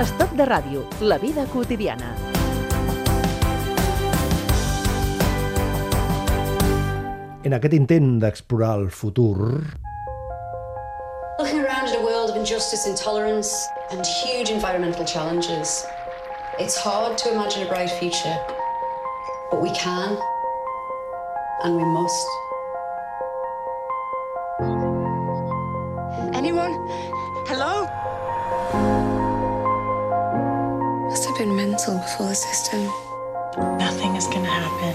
[0.00, 2.14] Estat de ràdio, la vida quotidiana.
[7.44, 9.60] En aquest intent d'explorar el futur,
[11.38, 13.52] Looking around at a world of injustice, intolerance,
[13.90, 15.84] and huge environmental challenges,
[16.58, 18.36] it's hard to imagine a bright future.
[19.50, 20.16] But we can,
[21.62, 22.49] and we must.
[32.18, 32.92] Been mental the system.
[33.78, 34.94] Nothing is gonna happen.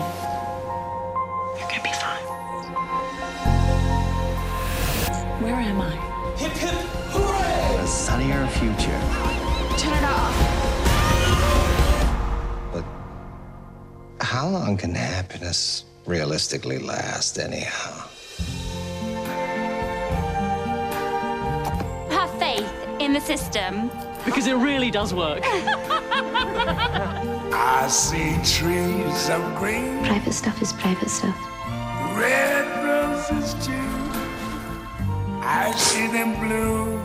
[1.57, 2.25] You're gonna be fine.
[5.41, 5.97] Where am I?
[7.79, 9.01] a sunnier future.
[9.77, 10.35] Turn it off.
[12.73, 12.85] But
[14.21, 18.07] how long can happiness realistically last, anyhow?
[22.09, 23.91] Have faith in the system.
[24.25, 25.43] because it really does work.
[27.57, 31.35] I see trees of green, Private stuff is private stuff.
[32.17, 33.71] red roses too.
[35.41, 36.99] I see them bloom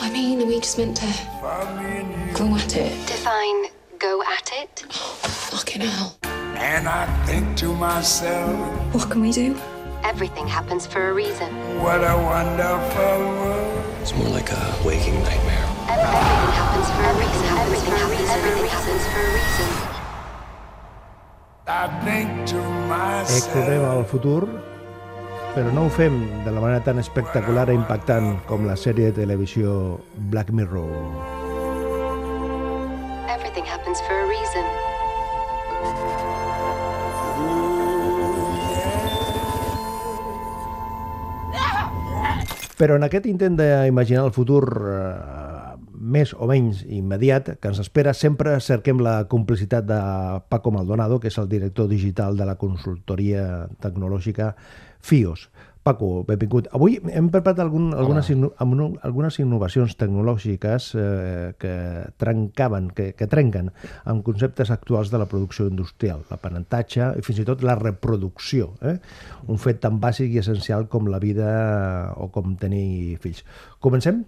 [0.00, 1.06] I mean, are we just meant to
[1.40, 3.06] for me go at it?
[3.06, 3.66] Define
[3.98, 4.80] go at it.
[4.92, 6.16] Fucking hell.
[6.24, 9.56] And I think to myself, What can we do?
[10.02, 11.48] Everything happens for a reason.
[11.80, 13.84] what a wonderful world.
[14.02, 15.64] It's more like a waking nightmare.
[15.88, 17.46] Everything happens for a reason.
[17.64, 18.28] Everything happens.
[18.36, 19.93] Everything happens for a reason.
[21.66, 22.60] I think to
[23.24, 24.44] explorem myself, el futur,
[25.54, 29.22] però no ho fem de la manera tan espectacular i impactant com la sèrie de
[29.22, 29.96] televisió
[30.28, 30.92] Black Mirror.
[33.32, 34.68] Everything happens for a reason.
[42.76, 45.43] Però en aquest intent d'imaginar el futur eh,
[46.04, 49.98] més o menys immediat que ens espera, sempre cerquem la complicitat de
[50.52, 54.52] Paco Maldonado, que és el director digital de la consultoria tecnològica
[55.00, 55.48] FIOS.
[55.84, 56.70] Paco, benvingut.
[56.72, 58.54] Avui hem preparat algun, algunes, inno-
[59.04, 61.74] algunes innovacions tecnològiques eh, que
[62.16, 63.68] trencaven, que, que trenquen
[64.08, 68.96] amb conceptes actuals de la producció industrial, l'aprenentatge i fins i tot la reproducció, eh?
[69.52, 71.50] un fet tan bàsic i essencial com la vida
[72.16, 73.44] o com tenir fills.
[73.84, 74.24] Comencem?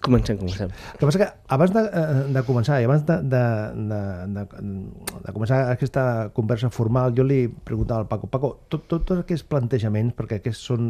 [0.00, 0.70] Comencem, comencem.
[0.70, 3.42] El que passa que abans de, eh, de començar i abans de, de,
[3.90, 3.98] de,
[4.36, 4.44] de,
[5.24, 6.04] de començar aquesta
[6.36, 10.62] conversa formal, jo li preguntava al Paco, Paco, tot, tot, tots aquests plantejaments, perquè aquests
[10.70, 10.86] són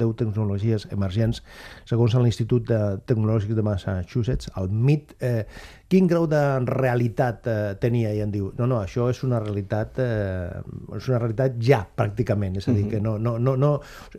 [0.00, 1.44] 10 tecnologies emergents,
[1.86, 2.72] segons l'Institut
[3.06, 5.44] Tecnològic de Massachusetts, el MIT, eh,
[5.88, 8.12] quin grau de realitat eh, tenia?
[8.14, 10.60] I em diu, no, no, això és una realitat, eh,
[10.98, 13.72] és una realitat ja, pràcticament, és a dir, que no, no, no, no,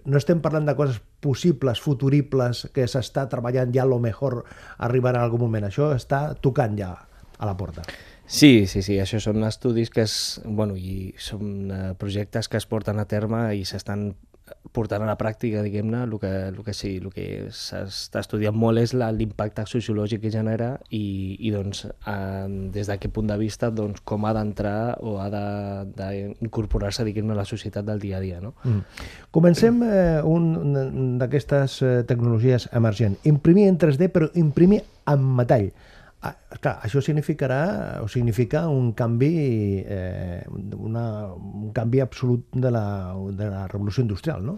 [0.06, 4.42] no estem parlant de coses possibles, futuribles, que s'està treballant ja a lo mejor
[4.78, 5.70] arribarà en algun moment.
[5.70, 6.96] Això està tocant ja
[7.40, 7.86] a la porta.
[8.30, 10.16] Sí, sí, sí, això són estudis que es,
[10.46, 14.12] bueno, i són eh, projectes que es porten a terme i s'estan
[14.76, 18.82] portant a la pràctica, diguem-ne, el que, el que sí, el que s'està estudiant molt
[18.82, 24.04] és l'impacte sociològic que genera i, i doncs, eh, des d'aquest punt de vista, doncs,
[24.06, 28.54] com ha d'entrar o ha d'incorporar-se, diguem-ne, a la societat del dia a dia, no?
[28.64, 28.84] Mm.
[29.36, 33.26] Comencem eh, un un d'aquestes eh, tecnologies emergents.
[33.30, 35.72] Imprimir en 3D, però imprimir en metall.
[36.22, 39.30] Ah, clar, això significarà o significa un canvi
[39.88, 40.44] eh,
[40.76, 44.58] una, un canvi absolut de la, de la revolució industrial, no?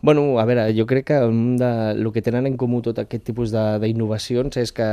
[0.00, 1.16] Bueno, a veure, jo crec que
[1.58, 4.86] de, el que tenen en comú tot aquest tipus d'innovacions és que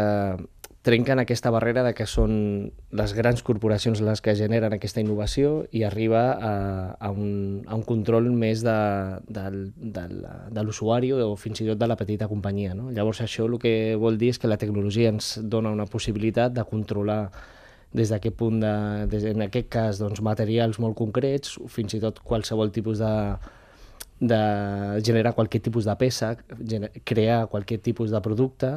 [0.85, 2.35] trenquen aquesta barrera de que són
[2.94, 6.51] les grans corporacions les que generen aquesta innovació i arriba a,
[6.94, 8.78] a, un, a un control més de,
[9.25, 10.22] del, del,
[10.53, 12.78] de l'usuari o fins i tot de la petita companyia.
[12.78, 12.91] No?
[12.94, 16.69] Llavors això el que vol dir és que la tecnologia ens dona una possibilitat de
[16.69, 17.19] controlar
[17.95, 18.78] des d'aquest punt de,
[19.09, 23.13] des, en aquest cas, doncs, materials molt concrets, fins i tot qualsevol tipus de,
[24.19, 24.41] de
[25.01, 26.36] generar qualsevol tipus de peça,
[27.07, 28.75] crear qualsevol tipus de producte,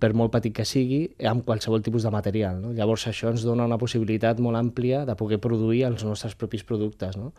[0.00, 2.60] per molt petit que sigui, amb qualsevol tipus de material.
[2.62, 2.72] No?
[2.72, 7.16] Llavors això ens dona una possibilitat molt àmplia de poder produir els nostres propis productes.
[7.20, 7.32] No?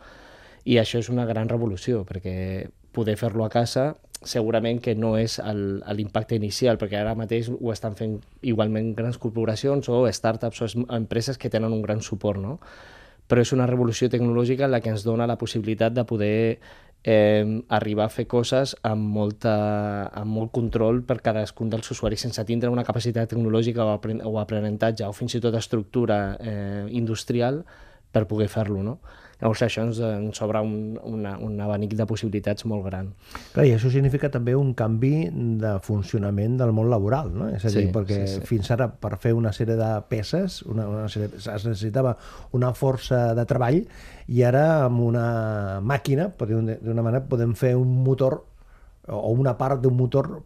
[0.64, 3.96] I això és una gran revolució, perquè poder fer-lo a casa
[4.26, 5.36] segurament que no és
[5.94, 10.76] l'impacte inicial, perquè ara mateix ho estan fent igualment grans corporacions o startups o es-
[10.90, 12.58] empreses que tenen un gran suport, no?
[13.28, 16.58] però és una revolució tecnològica en la que ens dona la possibilitat de poder
[17.04, 19.54] eh, arribar a fer coses amb, molta,
[20.12, 24.38] amb molt control per cadascun dels usuaris sense tindre una capacitat tecnològica o, apren o
[24.40, 27.62] aprenentatge o fins i tot estructura eh, industrial
[28.12, 28.82] per poder fer-lo.
[28.82, 28.98] No?
[29.38, 33.12] Llavors això ens, ens obre un, una, un abanic de possibilitats molt gran.
[33.54, 35.28] Clar, I això significa també un canvi
[35.62, 37.46] de funcionament del món laboral, no?
[37.54, 38.46] És a dir, Sí, perquè sí, sí.
[38.50, 42.16] fins ara per fer una sèrie de peces una, una sèrie, es necessitava
[42.58, 43.84] una força de treball
[44.26, 48.40] i ara amb una màquina, d'una manera, podem fer un motor
[49.08, 50.42] o una part d'un motor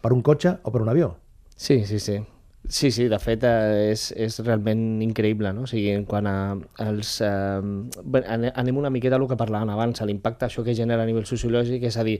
[0.00, 1.12] per un cotxe o per un avió.
[1.54, 2.22] Sí, sí, sí.
[2.66, 5.66] Sí, sí, de fet eh, és, és realment increïble, no?
[5.66, 6.36] O sigui, en quant a
[6.86, 7.10] els...
[7.20, 7.60] Eh,
[8.14, 11.08] bé, ane- anem una miqueta al que parlàvem abans, a l'impacte això que genera a
[11.10, 12.14] nivell sociològic, és a dir,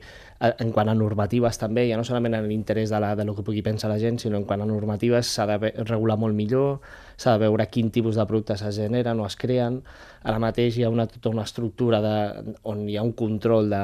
[0.45, 3.33] a- en quant a normatives també, ja no solament en l'interès de, la, de lo
[3.39, 6.77] que pugui pensar la gent, sinó en quant a normatives s'ha de regular molt millor,
[7.17, 9.81] s'ha de veure quin tipus de productes es generen o es creen.
[10.29, 13.83] Ara mateix hi ha una, tota una estructura de, on hi ha un control de,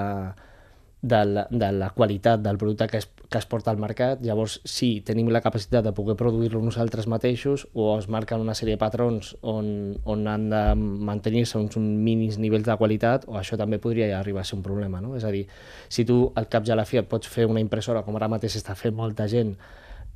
[1.03, 4.21] de la, de la qualitat del producte que es, que es porta al mercat.
[4.23, 8.77] Llavors, sí, tenim la capacitat de poder produir-lo nosaltres mateixos o es marquen una sèrie
[8.77, 13.57] de patrons on, on han de mantenir-se uns, uns minis nivells de qualitat o això
[13.61, 15.01] també podria arribar a ser un problema.
[15.01, 15.17] No?
[15.17, 15.47] És a dir,
[15.89, 18.29] si tu al cap i a la fi et pots fer una impressora, com ara
[18.29, 19.57] mateix està fent molta gent,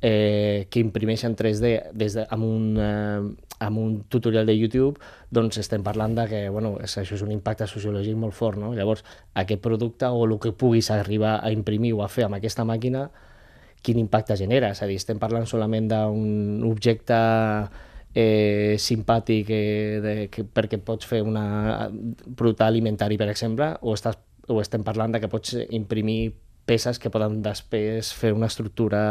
[0.01, 4.99] eh, que imprimeix en 3D des de, amb, un, eh, amb un tutorial de YouTube,
[5.31, 8.59] doncs estem parlant de que bueno, això és un impacte sociològic molt fort.
[8.59, 8.73] No?
[8.75, 12.65] Llavors, aquest producte o el que puguis arribar a imprimir o a fer amb aquesta
[12.67, 13.09] màquina,
[13.85, 14.71] quin impacte genera?
[14.73, 17.17] És a dir, estem parlant solament d'un objecte
[18.15, 21.89] eh, simpàtic eh, de, que, perquè pots fer una
[22.35, 24.17] producte alimentari, per exemple, o, estàs,
[24.49, 26.33] o estem parlant de que pots imprimir
[26.65, 29.03] peces que poden després fer una estructura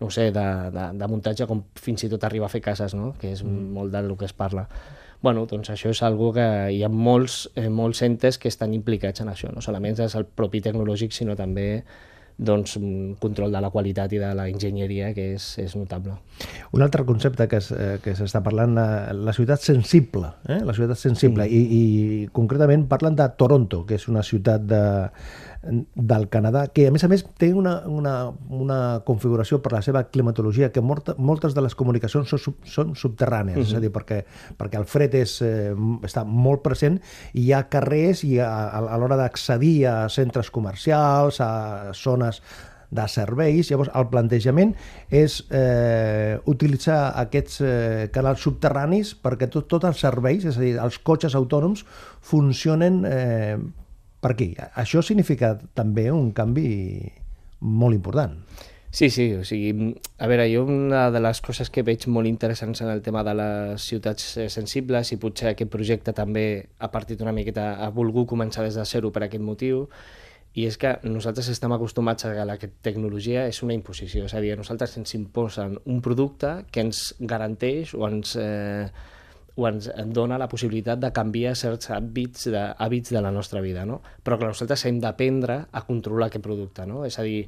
[0.00, 0.44] no sé, de,
[0.74, 3.12] de, de muntatge com fins i tot arribar a fer cases, no?
[3.20, 3.72] que és mm.
[3.76, 4.68] molt del que es parla.
[5.24, 6.44] Bueno, doncs això és algo que
[6.74, 10.26] hi ha molts, eh, molts entes que estan implicats en això, no solament és el
[10.26, 11.84] propi tecnològic, sinó també
[12.36, 16.16] doncs, un control de la qualitat i de la enginyeria que és, és notable.
[16.74, 20.58] Un altre concepte que es- eh, que s'està parlant, la, la ciutat sensible, eh?
[20.66, 21.52] la ciutat sensible, Mm.
[21.54, 24.82] I, i concretament parlen de Toronto, que és una ciutat de,
[25.94, 28.14] del Canadà, que a més a més té una, una,
[28.50, 32.92] una configuració per la seva climatologia, que molta, moltes de les comunicacions són, sub- són
[32.98, 34.24] subterrànies, és a dir, perquè,
[34.58, 35.72] perquè el fred és, eh,
[36.04, 37.00] està molt present
[37.32, 42.42] i hi ha carrers i a, a, a l'hora d'accedir a centres comercials, a zones
[42.94, 43.70] de serveis.
[43.72, 44.74] Llavors, el plantejament
[45.10, 50.76] és eh, utilitzar aquests eh, canals subterranis perquè tot, tots els serveis, és a dir,
[50.78, 51.82] els cotxes autònoms,
[52.22, 53.56] funcionen eh,
[54.24, 54.54] per aquí.
[54.80, 56.70] Això significa també un canvi
[57.60, 58.40] molt important.
[58.94, 59.88] Sí, sí, o sigui,
[60.22, 63.32] a veure, jo una de les coses que veig molt interessants en el tema de
[63.34, 66.44] les ciutats eh, sensibles i potser aquest projecte també
[66.78, 69.88] ha partit una miqueta, ha volgut començar des de zero per aquest motiu,
[70.54, 72.54] i és que nosaltres estem acostumats a que la
[72.86, 77.02] tecnologia és una imposició, és a dir, a nosaltres ens imposen un producte que ens
[77.18, 78.86] garanteix o ens, eh,
[79.54, 83.84] o ens dona la possibilitat de canviar certs hàbits de, hàbits de la nostra vida,
[83.86, 84.00] no?
[84.22, 87.04] però que nosaltres hem d'aprendre a controlar aquest producte, no?
[87.06, 87.44] és a dir,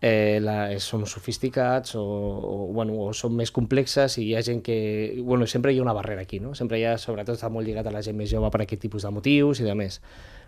[0.00, 4.60] eh, la, som sofisticats o, o, bueno, o som més complexes i hi ha gent
[4.66, 4.76] que...
[5.24, 6.54] Bueno, sempre hi ha una barrera aquí, no?
[6.58, 9.06] Sempre hi ha, sobretot, està molt lligat a la gent més jove per aquest tipus
[9.06, 10.00] de motius i de més.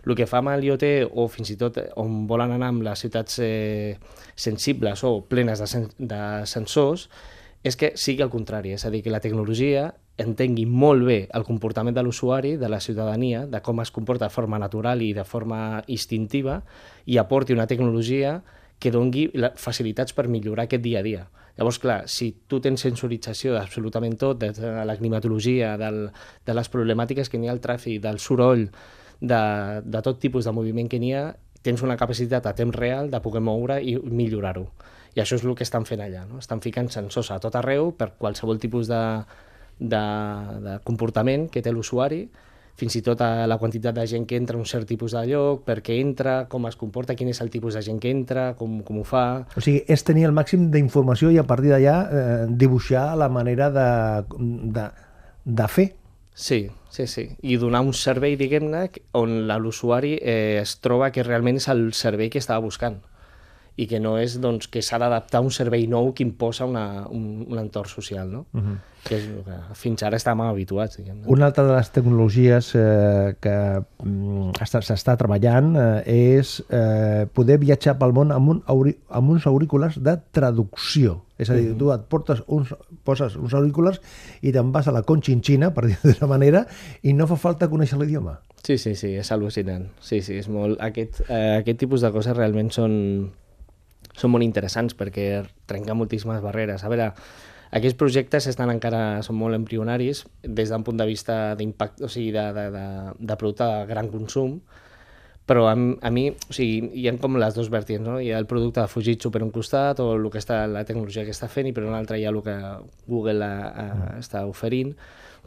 [0.05, 3.41] El que fa amb l'IoT, o fins i tot on volen anar amb les ciutats
[3.43, 3.97] eh,
[4.35, 7.07] sensibles o plenes de, sen de sensors,
[7.65, 11.45] és que sigui el contrari, és a dir, que la tecnologia entengui molt bé el
[11.45, 15.23] comportament de l'usuari, de la ciutadania, de com es comporta de forma natural i de
[15.23, 16.63] forma instintiva,
[17.05, 18.41] i aporti una tecnologia
[18.79, 21.27] que dongui facilitats per millorar aquest dia a dia.
[21.57, 26.03] Llavors, clar, si tu tens sensorització d'absolutament tot, de la climatologia, del,
[26.45, 28.67] de les problemàtiques que n'hi ha al tràfic, del soroll,
[29.21, 29.41] de,
[29.81, 31.31] de tot tipus de moviment que n'hi ha,
[31.65, 34.67] tens una capacitat a temps real de poder moure i millorar-ho.
[35.17, 36.27] I això és el que estan fent allà.
[36.29, 36.37] No?
[36.37, 39.01] Estan ficant sensors a tot arreu per qualsevol tipus de,
[39.79, 40.03] de,
[40.63, 42.25] de comportament que té l'usuari,
[42.77, 45.23] fins i tot a la quantitat de gent que entra a un cert tipus de
[45.31, 48.51] lloc, per què entra, com es comporta, quin és el tipus de gent que entra,
[48.59, 49.23] com, com ho fa...
[49.57, 53.71] O sigui, és tenir el màxim d'informació i a partir d'allà eh, dibuixar la manera
[53.73, 53.89] de,
[54.77, 54.85] de,
[55.57, 55.87] de fer.
[56.37, 57.25] Sí, sí, sí.
[57.41, 58.85] I donar un servei, diguem-ne,
[59.17, 63.01] on l'usuari eh, es troba que realment és el servei que estava buscant
[63.77, 67.05] i que no és doncs, que s'ha d'adaptar a un servei nou que imposa una,
[67.13, 68.45] un, un entorn social, no?
[68.53, 68.77] Uh -huh.
[69.07, 71.27] que és el que fins ara estàvem habituats, diguem-ne.
[71.27, 76.03] Una altra de les tecnologies eh, que mm, està- s'està treballant eh,
[76.39, 81.21] és eh, poder viatjar pel món amb, un auri, amb uns auriculars de traducció.
[81.37, 81.77] És a dir, Mhm.
[81.77, 84.01] tu et portes uns, poses uns auriculars
[84.41, 86.65] i te'n vas a la Conchinchina, per dir-ho d'una manera,
[87.03, 88.39] i no fa falta conèixer l'idioma.
[88.63, 89.85] Sí, sí, sí, és al·lucinant.
[90.01, 90.81] Sí, sí, és molt...
[90.81, 93.31] Aquest, eh, aquest tipus de coses realment són,
[94.17, 96.83] són molt interessants perquè trenquen moltíssimes barreres.
[96.83, 97.11] A veure,
[97.75, 102.31] Aquests projectes estan encara, són molt embrionaris des d'un punt de vista d'impacte, o sigui,
[102.31, 102.83] de, de, de,
[103.19, 104.61] de producte de gran consum,
[105.47, 108.17] però a, a mi, o sigui, hi ha com les dues vertients, no?
[108.23, 111.25] Hi ha el producte de Fujitsu per un costat, o el que està, la tecnologia
[111.27, 112.55] que està fent, i per un altre hi ha el que
[113.07, 113.87] Google a, a,
[114.19, 114.95] està oferint.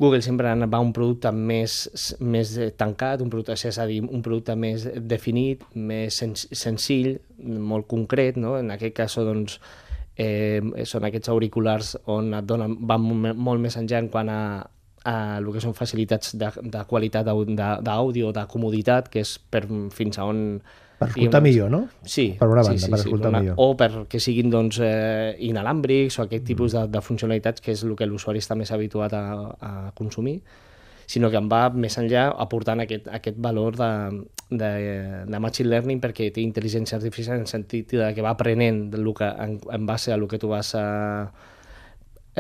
[0.01, 1.75] Google sempre va un producte més,
[2.25, 7.85] més tancat, un producte, és a dir, un producte més definit, més sen senzill, molt
[7.91, 8.55] concret, no?
[8.57, 9.59] En aquest cas, doncs,
[10.17, 13.05] eh, són aquests auriculars on et donen, van
[13.37, 14.43] molt més enllà en quant a,
[15.05, 20.17] a el que són facilitats de, de qualitat d'àudio, de comoditat, que és per fins
[20.17, 20.63] a on
[21.01, 21.87] per escoltar millor, no?
[22.05, 22.27] Sí.
[22.39, 23.61] Per una banda, sí, sí, per sí, escoltar una, millor.
[23.63, 27.95] O perquè siguin doncs, eh, inalàmbrics o aquest tipus de, de funcionalitats que és el
[27.97, 29.23] que l'usuari està més habituat a,
[29.65, 30.37] a consumir,
[31.09, 33.91] sinó que em va més enllà aportant aquest, aquest valor de,
[34.53, 34.71] de,
[35.27, 39.09] de machine learning perquè té intel·ligència artificial en el sentit de que va aprenent del
[39.17, 40.85] que, en, en base a el que tu vas a,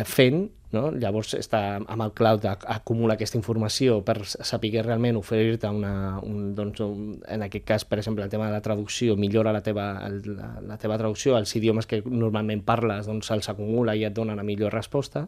[0.05, 0.91] fent, no?
[0.93, 5.93] llavors està amb el cloud acumula aquesta informació per saber realment oferir-te una,
[6.27, 9.63] un, doncs, un, en aquest cas, per exemple, el tema de la traducció, millora la
[9.67, 14.07] teva, el, la, la teva traducció, els idiomes que normalment parles doncs se'ls acumula i
[14.07, 15.27] et donen una millor resposta,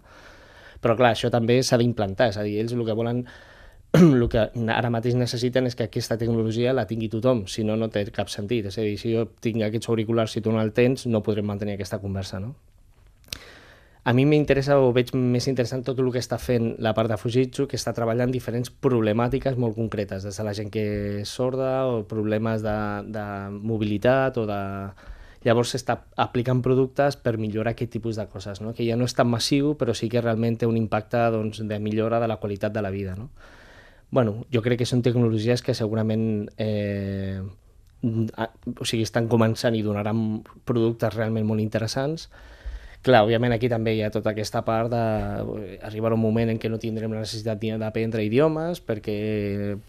[0.83, 3.25] però clar, això també s'ha d'implantar, és a dir, ells el que volen
[3.99, 7.91] el que ara mateix necessiten és que aquesta tecnologia la tingui tothom, si no, no
[7.93, 8.71] té cap sentit.
[8.71, 11.45] És a dir, si jo tinc aquests auriculars i tu no el tens, no podrem
[11.51, 12.55] mantenir aquesta conversa, no?
[14.05, 17.19] A mi m'interessa o veig més interessant tot el que està fent la part de
[17.21, 20.83] Fujitsu, que està treballant diferents problemàtiques molt concretes, des de la gent que
[21.21, 22.77] és sorda o problemes de,
[23.15, 24.61] de mobilitat o de...
[25.43, 28.75] Llavors s'està aplicant productes per millorar aquest tipus de coses, no?
[28.79, 31.79] que ja no és tan massiu, però sí que realment té un impacte doncs, de
[31.83, 33.17] millora de la qualitat de la vida.
[33.19, 33.27] No?
[34.13, 37.41] bueno, jo crec que són tecnologies que segurament eh,
[38.05, 42.29] o sigui, estan començant i donaran productes realment molt interessants,
[43.03, 44.99] Clar, òbviament aquí també hi ha tota aquesta part de
[45.89, 49.15] arribar un moment en què no tindrem la necessitat d'aprendre idiomes perquè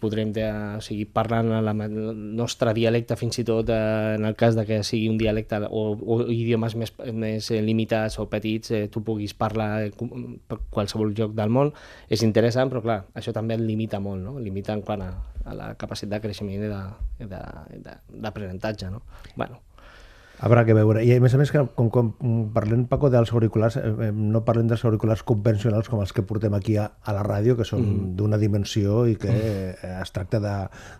[0.00, 2.00] podrem de, o sigui, parlar en el
[2.34, 5.82] nostre dialecte fins i tot eh, en el cas de que sigui un dialecte o,
[5.94, 11.54] o idiomes més, més limitats o petits eh, tu puguis parlar per qualsevol lloc del
[11.54, 11.70] món
[12.10, 14.40] és interessant però clar, això també et limita molt no?
[14.42, 15.12] limita en quant a,
[15.44, 19.04] a la capacitat de creixement i d'aprenentatge no?
[19.36, 19.62] bueno,
[20.42, 21.02] Habrà que veure.
[21.06, 22.08] I a més a més, que com, com
[22.54, 26.74] parlem, Paco, dels auriculars, eh, no parlem dels auriculars convencionals com els que portem aquí
[26.80, 28.08] a, a la ràdio, que són mm.
[28.18, 29.92] d'una dimensió i que mm.
[30.02, 30.56] es tracta de,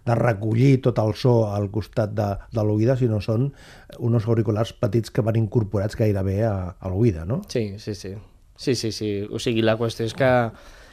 [0.06, 3.50] de recollir tot el so al costat de, de l'oïda, sinó són
[3.98, 7.42] uns auriculars petits que van incorporats gairebé a, a l'oïda, no?
[7.50, 8.14] Sí, sí, sí.
[8.56, 9.10] Sí, sí, sí.
[9.34, 10.30] O sigui, la qüestió és que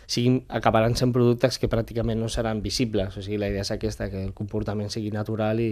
[0.09, 3.15] siguin, acabaran sent productes que pràcticament no seran visibles.
[3.15, 5.71] O sigui, la idea és aquesta, que el comportament sigui natural i...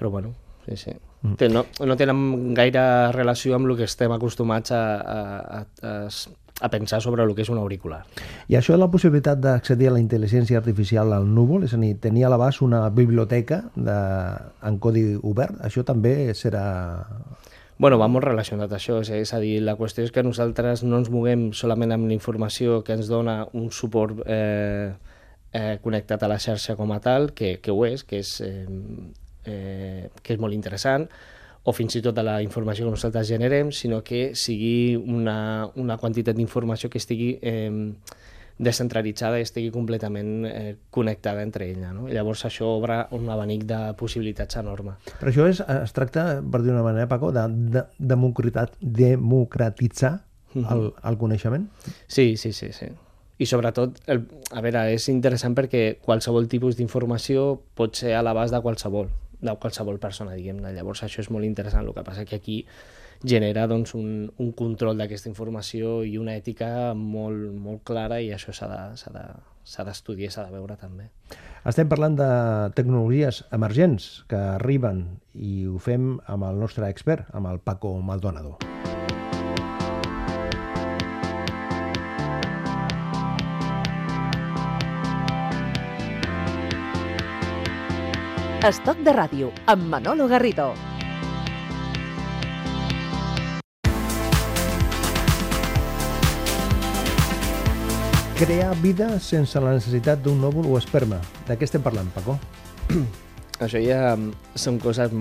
[0.00, 0.34] Però, bueno,
[0.70, 0.92] sí, sí.
[1.22, 1.52] Mm.
[1.52, 5.94] No, no tenen gaire relació amb el que estem acostumats a, a, a,
[6.60, 8.02] a pensar sobre el que és un auricular.
[8.48, 11.94] I això de la possibilitat d'accedir a la intel·ligència artificial al núvol, és a dir,
[12.00, 13.98] tenir a l'abast una biblioteca de,
[14.68, 16.64] en codi obert, això també serà...
[17.80, 20.98] Bueno, va molt relacionat a això, és a dir, la qüestió és que nosaltres no
[21.00, 24.92] ens moguem solament amb la informació que ens dona un suport eh,
[25.52, 28.66] eh, connectat a la xarxa com a tal, que, que ho és, que és eh,
[29.44, 31.08] eh, que és molt interessant,
[31.62, 35.98] o fins i tot de la informació que nosaltres generem, sinó que sigui una, una
[36.00, 37.92] quantitat d'informació que estigui eh,
[38.60, 41.92] descentralitzada i estigui completament eh, connectada entre ella.
[41.96, 42.08] No?
[42.12, 44.96] Llavors això obre un abanic de possibilitats enorme.
[45.20, 50.16] Però això és, es tracta, per dir una manera, Paco, de, de, de democratitzar
[50.56, 51.70] el, el coneixement?
[52.06, 52.90] Sí, sí, sí, sí.
[53.40, 58.52] I sobretot, el, a veure, és interessant perquè qualsevol tipus d'informació pot ser a l'abast
[58.52, 59.08] de qualsevol
[59.40, 60.72] de qualsevol persona, diguem-ne.
[60.76, 62.64] Llavors això és molt interessant, el que passa que aquí
[63.24, 68.54] genera doncs, un, un control d'aquesta informació i una ètica molt, molt clara i això
[68.56, 71.10] s'ha d'estudiar de, s'ha de veure també.
[71.68, 72.30] Estem parlant de
[72.76, 75.04] tecnologies emergents que arriben
[75.36, 78.56] i ho fem amb el nostre expert, amb el Paco Maldonado.
[88.60, 90.66] Estoc de ràdio, amb Manolo Garrido.
[98.36, 101.22] Crear vida sense la necessitat d'un òvul o esperma.
[101.48, 102.36] De què estem parlant, Paco?
[103.64, 104.12] Això ja
[104.52, 105.16] són coses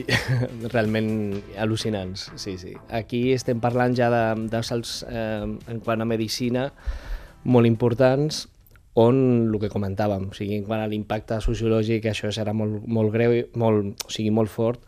[0.74, 1.12] realment
[1.54, 2.74] al·lucinants, sí, sí.
[2.90, 6.72] Aquí estem parlant ja de, de salts eh, en quant a medicina
[7.46, 8.48] molt importants
[8.94, 9.16] on
[9.50, 14.14] el que comentàvem, o sigui, quan l'impacte sociològic això serà molt, molt greu, molt, o
[14.14, 14.80] sigui, molt fort,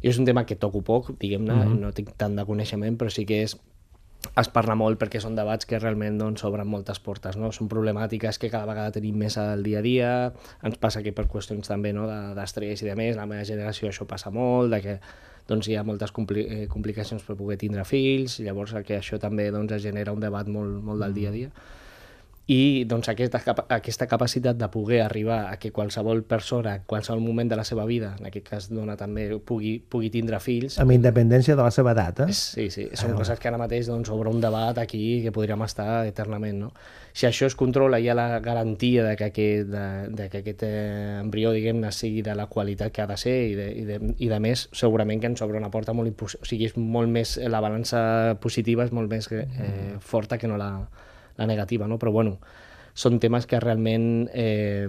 [0.00, 1.78] i és un tema que toco poc, diguem-ne, uh -huh.
[1.80, 3.56] no tinc tant de coneixement, però sí que és
[4.40, 7.36] es parla molt perquè són debats que realment doncs, obren moltes portes.
[7.36, 7.52] No?
[7.52, 10.32] Són problemàtiques que cada vegada tenim més al dia a dia,
[10.62, 14.06] ens passa que per qüestions també no, d'estrès i de més, la meva generació això
[14.06, 15.00] passa molt, de que
[15.46, 19.50] doncs, hi ha moltes compli eh, complicacions per poder tindre fills, llavors que això també
[19.50, 21.48] doncs, genera un debat molt, molt del dia a dia.
[21.48, 21.83] Mm
[22.46, 23.40] i doncs, aquesta,
[23.72, 27.86] aquesta capacitat de poder arribar a que qualsevol persona, en qualsevol moment de la seva
[27.88, 30.76] vida, en aquest cas dona també, pugui, pugui tindre fills...
[30.82, 32.34] Amb independència de la seva edat, eh?
[32.36, 35.64] Sí, sí, són ah, coses que ara mateix doncs, obre un debat aquí que podríem
[35.64, 36.68] estar eternament, no?
[37.16, 40.66] Si això es controla, hi ha la garantia de que aquest, de, de que aquest
[40.68, 43.98] eh, embrió, diguem-ne, sigui de la qualitat que ha de ser i de, i de,
[44.18, 46.12] i de més, segurament que ens obre una porta molt...
[46.28, 47.38] O sigui, és molt més...
[47.48, 50.04] La balança positiva és molt més eh, mm.
[50.04, 50.72] forta que no la,
[51.36, 51.98] la negativa, no?
[51.98, 52.38] però bueno,
[52.94, 54.86] són temes que realment eh,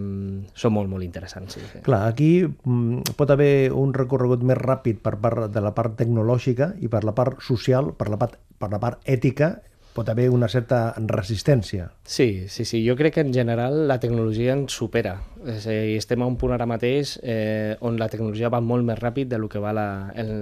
[0.54, 1.58] són molt, molt interessants.
[1.58, 1.82] Sí.
[1.86, 6.75] Clar, aquí mm, pot haver un recorregut més ràpid per part de la part tecnològica
[6.86, 9.56] i per la part social, per la part, per la part ètica,
[9.96, 11.88] pot haver una certa resistència.
[12.04, 12.82] Sí, sí, sí.
[12.86, 15.16] Jo crec que en general la tecnologia ens supera.
[15.48, 18.86] És a dir, estem a un punt ara mateix eh, on la tecnologia va molt
[18.86, 19.88] més ràpid de lo que va la,
[20.20, 20.34] el,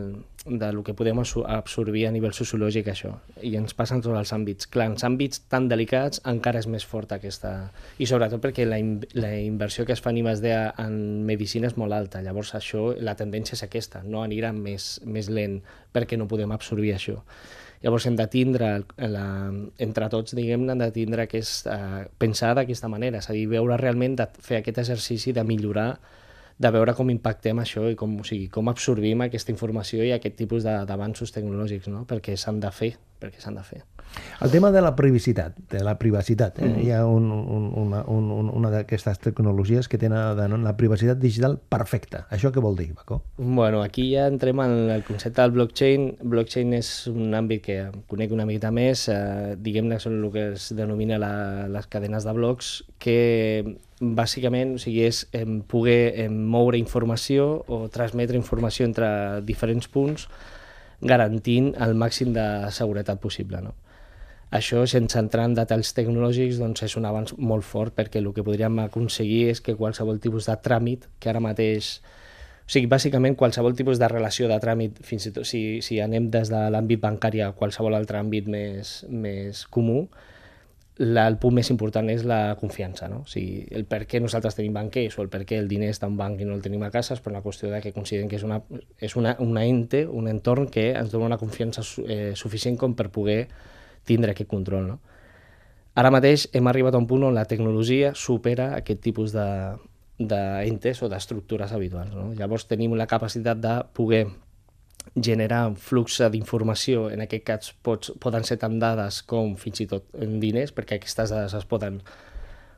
[0.45, 3.13] de lo que podem absorbir a nivell sociològic això.
[3.41, 4.67] I ens passa en tots els àmbits.
[4.67, 7.71] Clar, en àmbits tan delicats encara és més forta aquesta...
[7.97, 10.51] I sobretot perquè la, in la inversió que es fa en I+D
[10.83, 10.95] en
[11.25, 12.21] medicina és molt alta.
[12.21, 15.61] Llavors això, la tendència és aquesta, no anirà més, més lent
[15.93, 17.21] perquè no podem absorbir això.
[17.83, 18.67] Llavors hem de tindre,
[19.11, 19.27] la,
[19.83, 23.75] entre tots, diguem-ne, hem de tindre aquest, uh, pensar d'aquesta manera, és a dir, veure
[23.79, 25.89] realment, de fer aquest exercici de millorar
[26.57, 30.37] de veure com impactem això i com, o sigui, com absorbim aquesta informació i aquest
[30.39, 32.05] tipus d'avanços tecnològics, no?
[32.09, 33.83] perquè s'han de fer, perquè s'han de fer.
[34.43, 36.67] El tema de la privacitat, de la privacitat, eh?
[36.67, 36.81] mm.
[36.83, 42.25] hi ha un, un, una, un, una d'aquestes tecnologies que tenen la privacitat digital perfecta.
[42.33, 43.21] Això què vol dir, Paco?
[43.37, 46.09] Bueno, aquí ja entrem en el concepte del blockchain.
[46.21, 47.77] Blockchain és un àmbit que
[48.11, 51.33] conec una mica més, eh, diguem-ne són el que es denomina la,
[51.71, 53.17] les cadenes de blocs, que
[54.03, 59.07] bàsicament o sigui, és em, poder em, moure informació o transmetre informació entre
[59.47, 60.27] diferents punts
[61.03, 63.61] garantint el màxim de seguretat possible.
[63.63, 63.75] No?
[64.53, 68.43] Això, sense entrar en detalls tecnològics, doncs és un avanç molt fort perquè el que
[68.45, 71.95] podríem aconseguir és que qualsevol tipus de tràmit que ara mateix...
[72.63, 76.29] O sigui, bàsicament qualsevol tipus de relació de tràmit, fins i tot si, si anem
[76.31, 80.05] des de l'àmbit bancari a qualsevol altre àmbit més, més comú,
[81.01, 83.23] la, el punt més important és la confiança, no?
[83.25, 86.07] O sigui, el per què nosaltres tenim banquers o el per què el diner està
[86.07, 88.29] en banc i no el tenim a casa és per una qüestió de que considerem
[88.29, 88.61] que és una,
[89.01, 93.09] és una, una ente, un entorn que ens dona una confiança eh, suficient com per
[93.09, 93.41] poder
[94.07, 94.99] tindre aquest control, no?
[95.93, 99.45] Ara mateix hem arribat a un punt on la tecnologia supera aquest tipus de,
[100.17, 102.31] o d'estructures habituals, no?
[102.33, 104.25] Llavors tenim la capacitat de poder
[105.15, 109.87] generar un flux d'informació, en aquest cas pots, poden ser tant dades com fins i
[109.87, 112.01] tot en diners, perquè aquestes dades es poden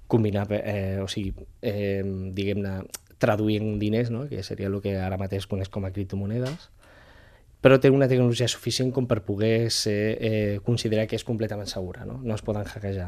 [0.07, 2.81] combinar, eh, o sigui, eh, diguem-ne,
[3.17, 4.27] traduir en diners, no?
[4.27, 6.69] que seria el que ara mateix coneix com a criptomonedes,
[7.65, 12.03] però té una tecnologia suficient com per poder ser, eh, considerar que és completament segura,
[12.05, 12.19] no?
[12.21, 13.07] no es poden hackejar.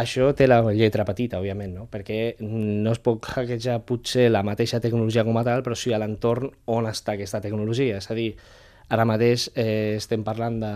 [0.00, 1.84] Això té la lletra petita, òbviament, no?
[1.86, 6.00] perquè no es pot hackejar potser la mateixa tecnologia com a tal, però sí a
[6.02, 8.00] l'entorn on està aquesta tecnologia.
[8.02, 8.32] És a dir,
[8.90, 10.72] ara mateix eh, estem parlant de,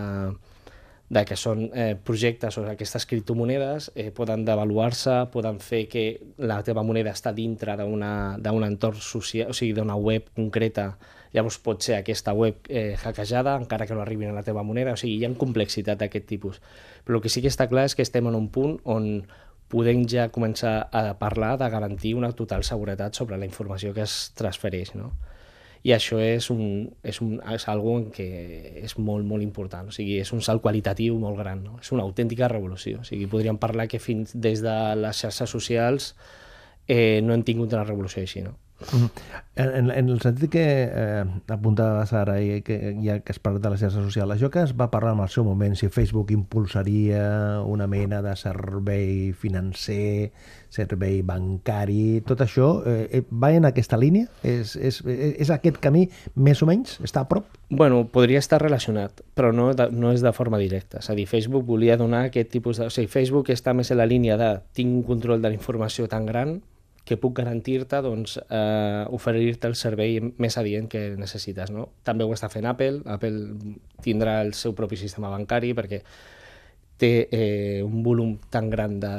[1.18, 6.06] de que són eh, projectes o aquestes criptomonedes eh, poden devaluar-se, poden fer que
[6.38, 10.92] la teva moneda està dintre d'un entorn social, o sigui, d'una web concreta,
[11.34, 14.94] llavors pot ser aquesta web eh, hackejada encara que no arribin a la teva moneda,
[14.94, 16.60] o sigui, hi ha complexitat d'aquest tipus.
[17.04, 19.26] Però el que sí que està clar és que estem en un punt on
[19.74, 24.30] podem ja començar a parlar de garantir una total seguretat sobre la informació que es
[24.38, 25.10] transfereix, no?
[25.84, 28.24] I això és, un, és, un, és algo que
[28.80, 29.90] és molt, molt important.
[29.90, 31.60] O sigui, és un salt qualitatiu molt gran.
[31.60, 31.76] No?
[31.82, 33.02] És una autèntica revolució.
[33.02, 36.14] O sigui, podríem parlar que fins des de les xarxes socials
[36.88, 38.40] eh, no hem tingut una revolució així.
[38.46, 38.56] No?
[39.56, 43.70] En, en el sentit que eh, apuntava Sara i que ja que es parla de
[43.70, 47.62] la xarxa social, això que es va parlar en el seu moment, si Facebook impulsaria
[47.62, 50.32] una mena de servei financer,
[50.74, 54.26] servei bancari, tot això eh, eh va en aquesta línia?
[54.42, 56.98] És, és, és aquest camí més o menys?
[57.06, 57.46] Està a prop?
[57.70, 60.98] Bueno, podria estar relacionat, però no, de, no és de forma directa.
[60.98, 62.90] És a dir, Facebook volia donar aquest tipus de...
[62.90, 66.10] O sigui, Facebook està més en la línia de tinc un control de la informació
[66.10, 66.58] tan gran
[67.04, 71.70] que puc garantir-te doncs, eh, oferir-te el servei més adient que necessites.
[71.70, 71.90] No?
[72.02, 73.02] També ho està fent Apple.
[73.04, 76.00] Apple tindrà el seu propi sistema bancari perquè
[76.96, 79.14] té eh, un volum tan gran de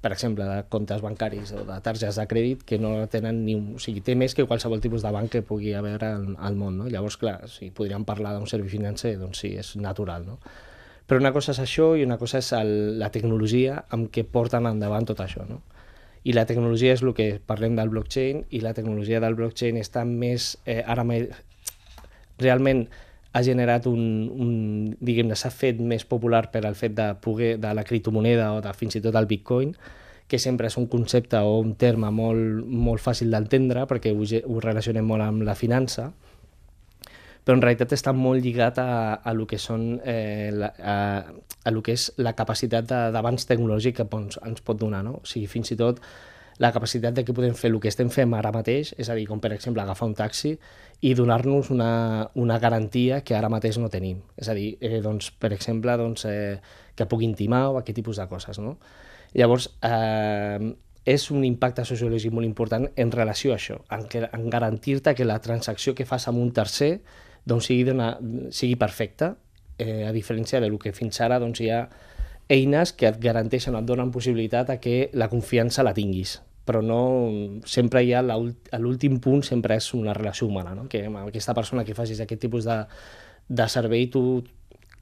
[0.00, 3.74] per exemple, de comptes bancaris o de targes de crèdit que no tenen ni un...
[3.76, 6.78] O sigui, té més que qualsevol tipus de banc que pugui haver al, al món,
[6.80, 6.88] no?
[6.88, 10.38] Llavors, clar, si podríem parlar d'un servei financer, doncs sí, és natural, no?
[11.04, 14.68] Però una cosa és això i una cosa és el, la tecnologia amb què porten
[14.70, 15.60] endavant tot això, no?
[16.24, 20.04] I la tecnologia és el que parlem del blockchain i la tecnologia del blockchain està
[20.04, 20.58] més...
[20.66, 21.28] Eh, ara me-
[22.40, 22.86] realment
[23.32, 24.02] ha generat un,
[24.34, 24.52] un
[25.00, 28.72] diguem-ne, s'ha fet més popular per al fet de poder, de la criptomoneda o de
[28.74, 29.76] fins i tot el bitcoin,
[30.30, 34.60] que sempre és un concepte o un terme molt, molt fàcil d'entendre perquè ho, ho
[34.62, 36.10] relacionem molt amb la finança,
[37.44, 38.90] però en realitat està molt lligat a,
[39.24, 40.96] a, lo que són, eh, la, a,
[41.64, 45.02] a lo que és la capacitat d'avanç tecnològic que ens, ens pot donar.
[45.06, 45.20] No?
[45.22, 46.02] O sigui, fins i tot
[46.60, 49.24] la capacitat de que podem fer el que estem fent ara mateix, és a dir,
[49.30, 50.52] com per exemple agafar un taxi
[51.00, 51.92] i donar-nos una,
[52.36, 54.20] una garantia que ara mateix no tenim.
[54.36, 56.60] És a dir, eh, doncs, per exemple, doncs, eh,
[56.94, 58.60] que pugui intimar o aquest tipus de coses.
[58.60, 58.76] No?
[59.32, 60.74] Llavors, eh,
[61.08, 65.40] és un impacte sociològic molt important en relació a això, en, en garantir-te que la
[65.40, 66.98] transacció que fas amb un tercer
[67.44, 68.12] doncs, sigui, dona,
[68.50, 69.34] sigui perfecta,
[69.78, 71.84] eh, a diferència del que fins ara doncs, hi ha
[72.50, 77.00] eines que et garanteixen, et donen possibilitat a que la confiança la tinguis però no,
[77.66, 80.84] sempre hi ha l'últim punt sempre és una relació humana, no?
[80.92, 82.76] que amb aquesta persona que facis aquest tipus de,
[83.48, 84.22] de servei tu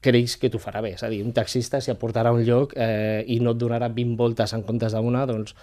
[0.01, 2.73] creus que t'ho farà bé, és a dir, un taxista si et portarà un lloc
[2.79, 5.53] eh, i no et donarà 20 voltes en comptes d'una, doncs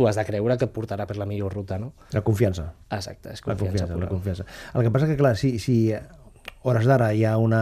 [0.00, 1.92] tu has de creure que et portarà per la millor ruta, no?
[2.16, 2.70] La confiança.
[2.88, 4.06] Exacte, és La confiança, confiança, pura.
[4.06, 4.46] la confiança.
[4.72, 5.74] El que passa que, clar, si, si
[6.64, 7.60] hores d'ara hi ha una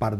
[0.00, 0.16] part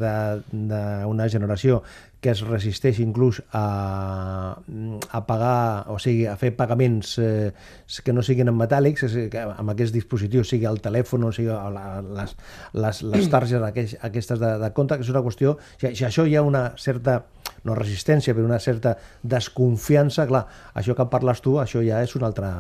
[0.53, 1.81] d'una generació
[2.24, 7.52] que es resisteix inclús a, a pagar, o sigui, a fer pagaments eh,
[8.00, 12.00] que no siguin en metàl·lics, que amb aquests dispositius, sigui el telèfon o sigui la,
[12.00, 12.32] les,
[12.80, 15.58] les, les targes aqueix, aquestes de, de compte, que és una qüestió...
[15.76, 17.20] Si, si això hi ha una certa
[17.68, 20.46] no resistència, però una certa desconfiança, clar,
[20.80, 22.50] això que parles tu, això ja és un altre,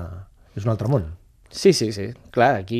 [0.56, 1.08] és un altre món.
[1.54, 2.08] Sí, sí, sí.
[2.34, 2.78] Clar, aquí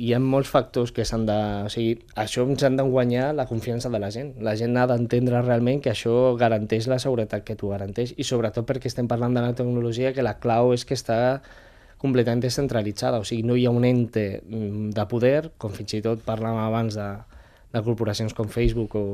[0.00, 1.34] hi ha molts factors que s'han de...
[1.66, 4.30] O sigui, això ens han de guanyar la confiança de la gent.
[4.40, 8.64] La gent ha d'entendre realment que això garanteix la seguretat que tu garanteix i sobretot
[8.64, 11.18] perquè estem parlant de la tecnologia que la clau és que està
[12.00, 16.00] completament descentralitzada, o sigui, no hi ha un ente mm, de poder, com fins i
[16.00, 17.10] tot parlàvem abans de,
[17.74, 19.06] de corporacions com Facebook o,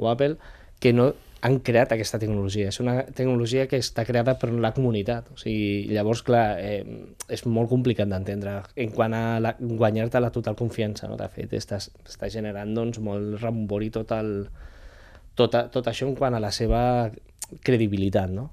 [0.00, 0.38] o Apple,
[0.80, 2.68] que no han creat aquesta tecnologia.
[2.68, 5.30] És una tecnologia que està creada per la comunitat.
[5.32, 6.84] O sigui, llavors, clar, eh,
[7.32, 11.08] és molt complicat d'entendre en quant a guanyar-te la total confiança.
[11.08, 11.16] No?
[11.20, 14.48] De fet, estàs, està generant doncs, molt rebombori tot, el,
[15.34, 16.82] tot, a, tot això en quant a la seva
[17.64, 18.32] credibilitat.
[18.36, 18.50] No?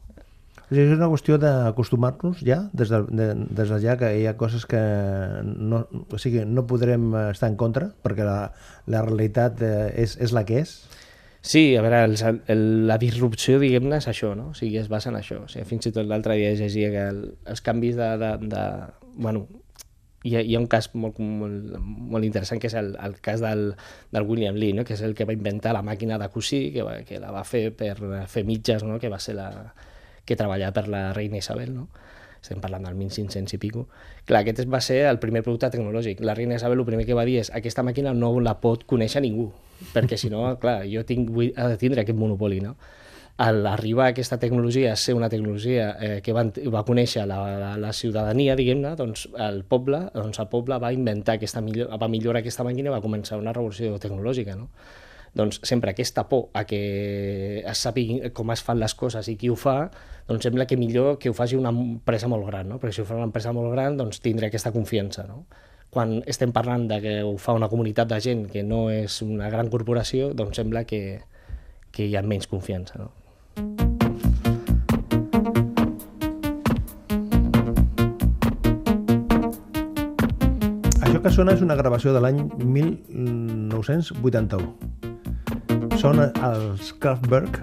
[0.67, 4.65] És una qüestió d'acostumar-nos ja, des de, de, des de ja que hi ha coses
[4.67, 4.79] que
[5.43, 8.51] no, o sigui, no podrem estar en contra, perquè la,
[8.91, 10.73] la realitat eh, és, és la que és.
[11.47, 14.49] Sí, a veure, els, el, la disrupció, diguem-ne, és això, no?
[14.51, 15.39] O sigui, es basa en això.
[15.45, 18.09] O sigui, fins i tot l'altre dia llegia que el, els canvis de...
[18.19, 18.63] de, de
[19.15, 19.45] bueno,
[20.27, 23.39] hi ha, hi ha un cas molt, molt, molt interessant que és el, el cas
[23.39, 23.69] del,
[24.11, 24.83] del William Lee, no?
[24.83, 27.45] que és el que va inventar la màquina de cosir, que, va, que la va
[27.47, 27.93] fer per
[28.27, 28.99] fer mitges, no?
[28.99, 29.47] que va ser la
[30.27, 31.87] que treballava per la reina Isabel, no?
[32.41, 33.87] Estem parlant del 1500 i pico.
[34.27, 36.21] Clar, aquest va ser el primer producte tecnològic.
[36.25, 39.23] La reina Isabel el primer que va dir és aquesta màquina no la pot conèixer
[39.23, 39.49] ningú,
[39.93, 42.77] perquè si no, clar, jo tinc, vull, ha de tindre aquest monopoli, no?
[43.37, 47.37] Al arribar a aquesta tecnologia a ser una tecnologia eh, que va, va conèixer la,
[47.61, 52.09] la, la ciutadania, diguem-ne, doncs el poble, doncs el poble va inventar aquesta millor, va
[52.09, 54.71] millorar aquesta màquina i va començar una revolució tecnològica, no?
[55.37, 59.51] Doncs sempre aquesta por a que es sàpiga com es fan les coses i qui
[59.53, 59.91] ho fa,
[60.27, 62.79] doncs sembla que millor que ho faci una empresa molt gran, no?
[62.81, 65.27] perquè si ho fa una empresa molt gran doncs tindrà aquesta confiança.
[65.29, 65.45] No?
[65.93, 69.49] Quan estem parlant de que ho fa una comunitat de gent que no és una
[69.53, 71.21] gran corporació, doncs sembla que,
[71.93, 72.97] que hi ha menys confiança.
[72.97, 73.11] No?
[81.05, 84.96] Això que sona és una gravació de l'any 1981.
[85.97, 87.55] Són els Kraftwerk,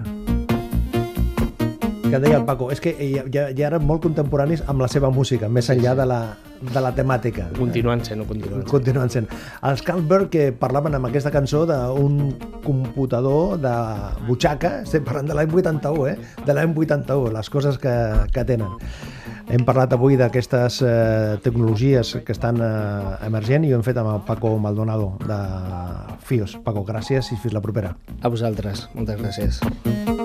[2.03, 5.47] que deia el Paco, és que ja, ja, eren molt contemporanis amb la seva música,
[5.47, 6.19] més enllà de la,
[6.59, 7.47] de la temàtica.
[7.55, 8.69] Continuant sent, no continuant sent.
[8.73, 9.31] Continuen sent.
[9.71, 12.19] Els Kraftwerk que parlaven amb aquesta cançó d'un
[12.65, 13.75] computador de
[14.27, 16.17] butxaca, estem parlant de l'any 81, eh?
[16.43, 17.95] de l'any 81, les coses que,
[18.35, 18.75] que tenen.
[19.45, 24.15] Hem parlat avui d'aquestes eh, tecnologies que estan eh, emergent i ho hem fet amb
[24.15, 25.39] el Paco Maldonado de
[26.25, 26.57] FIOS.
[26.65, 27.93] Paco, gràcies i fins la propera.
[28.21, 29.61] A vosaltres, moltes gràcies.
[29.85, 30.24] I